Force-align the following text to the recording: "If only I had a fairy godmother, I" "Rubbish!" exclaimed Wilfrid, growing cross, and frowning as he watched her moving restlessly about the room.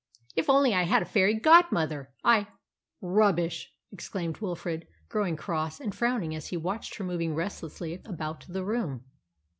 "If 0.35 0.49
only 0.49 0.73
I 0.73 0.85
had 0.85 1.03
a 1.03 1.05
fairy 1.05 1.35
godmother, 1.35 2.11
I" 2.23 2.47
"Rubbish!" 3.19 3.71
exclaimed 3.91 4.37
Wilfrid, 4.39 4.87
growing 5.09 5.35
cross, 5.35 5.79
and 5.79 5.93
frowning 5.93 6.33
as 6.33 6.47
he 6.47 6.57
watched 6.57 6.95
her 6.95 7.03
moving 7.03 7.35
restlessly 7.35 8.01
about 8.05 8.43
the 8.49 8.63
room. 8.65 9.03